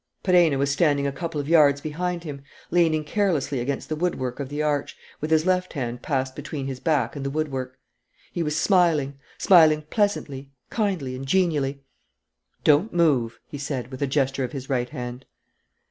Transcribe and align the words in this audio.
Perenna 0.23 0.57
was 0.57 0.71
standing 0.71 1.05
a 1.05 1.11
couple 1.11 1.39
of 1.39 1.47
yards 1.47 1.79
behind 1.79 2.23
him, 2.23 2.41
leaning 2.71 3.03
carelessly 3.03 3.59
against 3.59 3.87
the 3.87 3.95
woodwork 3.95 4.39
of 4.39 4.49
the 4.49 4.59
arch, 4.63 4.97
with 5.19 5.29
his 5.29 5.45
left 5.45 5.73
hand 5.73 6.01
passed 6.01 6.35
between 6.35 6.65
his 6.65 6.79
back 6.79 7.15
and 7.15 7.23
the 7.23 7.29
woodwork. 7.29 7.77
He 8.33 8.41
was 8.41 8.57
smiling, 8.57 9.19
smiling 9.37 9.83
pleasantly, 9.91 10.49
kindly, 10.71 11.15
and 11.15 11.27
genially: 11.27 11.83
"Don't 12.63 12.91
move!" 12.91 13.37
he 13.45 13.59
said, 13.59 13.91
with 13.91 14.01
a 14.01 14.07
gesture 14.07 14.43
of 14.43 14.53
his 14.53 14.71
right 14.71 14.89
hand. 14.89 15.27